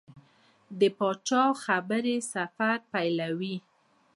د 0.79 0.81
پاچا 0.97 1.43
خبرې 1.63 2.17
سفر 2.33 2.75
پیلوي. 2.91 3.55